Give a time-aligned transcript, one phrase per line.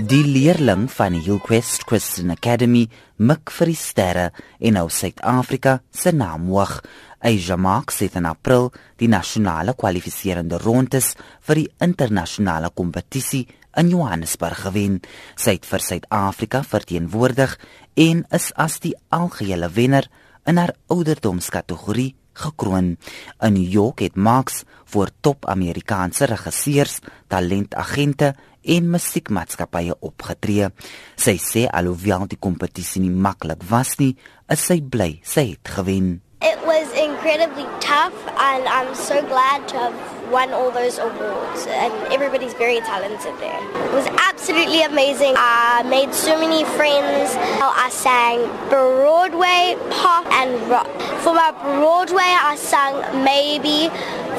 [0.00, 2.86] Die leerling van die Hillcrest Christian Academy
[3.20, 4.22] mik vir die sterre
[4.56, 6.78] en nou Suid-Afrika se naam hoog.
[7.20, 8.70] Asia Marks het in April
[9.02, 11.10] die nasionale kwalifiserende rondes
[11.44, 13.42] vir die internasionale kompetisie
[13.76, 15.00] in Johannesburg gewen.
[15.36, 17.58] Sy het vir Suid-Afrika verteenwoordig
[18.00, 20.08] en is as die algehele wenner
[20.48, 22.96] in haar ouderdomskategorie gekroon.
[23.40, 26.98] In New York het Marks voor top Amerikaanse regisseurs,
[27.28, 30.70] talentagente en musiekmaatskappye opgetree.
[31.16, 34.16] Sy sê alhoewel die kompetisie nie maklik was nie,
[34.52, 36.18] is sy bly sy het gewen.
[36.42, 39.94] It was incredibly tough and I'm so glad to have
[40.30, 43.60] won all those awards and everybody's very talented there.
[43.84, 45.34] It was absolutely amazing.
[45.36, 47.36] I made so many friends.
[47.60, 50.88] I sang Broadway, pop and rock.
[51.22, 53.90] For my Broadway I sang Maybe.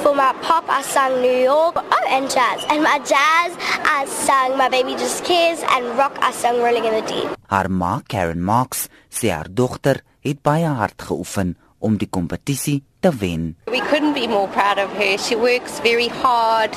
[0.02, 1.76] For my pop I sang New York.
[1.77, 2.66] Oh, and jazz.
[2.70, 3.52] And my jazz
[3.85, 7.30] I sang My Baby Just Cares and rock I sang Rolling in the Deep.
[7.50, 12.81] Haar ma, Karen Marks, sê haar dogter het baie hard geoefen om die kompetisie
[13.67, 15.17] We couldn't be more proud of her.
[15.17, 16.71] She works very hard.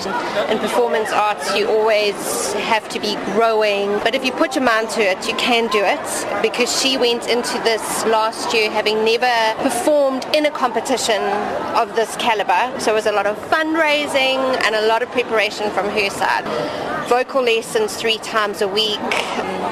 [0.51, 2.15] In performance arts, you always
[2.55, 3.99] have to be growing.
[3.99, 6.41] But if you put your mind to it, you can do it.
[6.41, 11.21] Because she went into this last year having never performed in a competition
[11.77, 12.81] of this caliber.
[12.81, 16.47] So it was a lot of fundraising and a lot of preparation from her side.
[17.07, 18.99] Vocal lessons three times a week.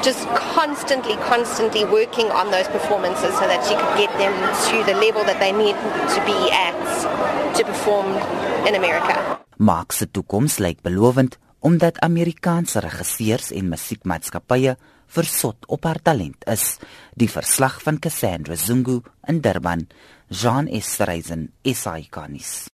[0.02, 4.34] Just constantly, constantly working on those performances so that she could get them
[4.68, 5.76] to the level that they need
[6.12, 8.06] to be at to perform
[8.66, 9.38] in America.
[9.56, 14.74] Mark se toekoms lyk belovend omdat Amerikaanse regisseurs en musiekmaatskappye
[15.12, 16.76] versot op haar talent is.
[17.14, 19.86] Die verslag van Cassandra Zungu in Durban,
[20.28, 22.70] Jean Estreisen, SAICanis.